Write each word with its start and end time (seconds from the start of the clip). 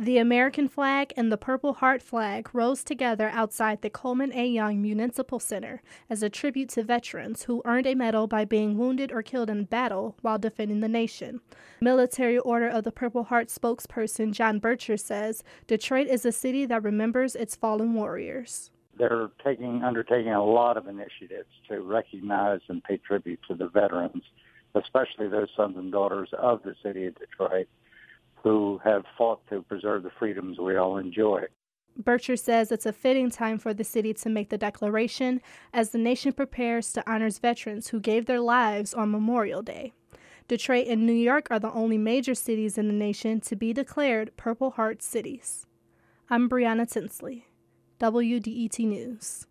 The 0.00 0.18
American 0.18 0.68
flag 0.68 1.12
and 1.16 1.32
the 1.32 1.36
Purple 1.36 1.72
Heart 1.72 2.02
flag 2.02 2.54
rose 2.54 2.84
together 2.84 3.30
outside 3.30 3.82
the 3.82 3.90
Coleman 3.90 4.32
A. 4.32 4.46
Young 4.46 4.80
Municipal 4.80 5.40
Center 5.40 5.82
as 6.08 6.22
a 6.22 6.30
tribute 6.30 6.68
to 6.68 6.84
veterans 6.84 7.42
who 7.42 7.62
earned 7.64 7.84
a 7.84 7.96
medal 7.96 8.28
by 8.28 8.44
being 8.44 8.78
wounded 8.78 9.10
or 9.10 9.24
killed 9.24 9.50
in 9.50 9.64
battle 9.64 10.16
while 10.22 10.38
defending 10.38 10.78
the 10.78 10.88
nation. 10.88 11.40
Military 11.80 12.38
Order 12.38 12.68
of 12.68 12.84
the 12.84 12.92
Purple 12.92 13.24
Heart 13.24 13.48
spokesperson 13.48 14.30
John 14.30 14.60
Bircher 14.60 15.00
says 15.00 15.42
Detroit 15.66 16.06
is 16.06 16.24
a 16.24 16.30
city 16.30 16.64
that 16.64 16.84
remembers 16.84 17.34
its 17.34 17.56
fallen 17.56 17.94
warriors. 17.94 18.70
They're 18.96 19.30
taking 19.44 19.82
undertaking 19.82 20.30
a 20.30 20.44
lot 20.44 20.76
of 20.76 20.86
initiatives 20.86 21.50
to 21.70 21.80
recognize 21.80 22.60
and 22.68 22.84
pay 22.84 22.98
tribute 22.98 23.40
to 23.48 23.56
the 23.56 23.66
veterans, 23.66 24.22
especially 24.76 25.26
those 25.26 25.48
sons 25.56 25.76
and 25.76 25.90
daughters 25.90 26.28
of 26.38 26.62
the 26.62 26.76
city 26.84 27.06
of 27.06 27.16
Detroit 27.18 27.66
who 28.42 28.80
have 28.84 29.04
fought 29.16 29.40
to 29.50 29.62
preserve 29.62 30.02
the 30.02 30.10
freedoms 30.18 30.58
we 30.58 30.76
all 30.76 30.98
enjoy. 30.98 31.44
Bircher 32.00 32.38
says 32.38 32.70
it's 32.70 32.86
a 32.86 32.92
fitting 32.92 33.28
time 33.28 33.58
for 33.58 33.74
the 33.74 33.82
city 33.82 34.14
to 34.14 34.28
make 34.28 34.50
the 34.50 34.58
declaration 34.58 35.40
as 35.72 35.90
the 35.90 35.98
nation 35.98 36.32
prepares 36.32 36.92
to 36.92 37.10
honor 37.10 37.28
veterans 37.30 37.88
who 37.88 37.98
gave 37.98 38.26
their 38.26 38.40
lives 38.40 38.94
on 38.94 39.10
Memorial 39.10 39.62
Day. 39.62 39.92
Detroit 40.46 40.86
and 40.86 41.04
New 41.04 41.12
York 41.12 41.48
are 41.50 41.58
the 41.58 41.72
only 41.72 41.98
major 41.98 42.34
cities 42.34 42.78
in 42.78 42.86
the 42.86 42.94
nation 42.94 43.40
to 43.40 43.56
be 43.56 43.72
declared 43.72 44.36
Purple 44.36 44.70
Heart 44.70 45.02
cities. 45.02 45.66
I'm 46.30 46.48
Brianna 46.48 46.90
Tinsley, 46.90 47.48
WDET 48.00 48.78
News. 48.78 49.46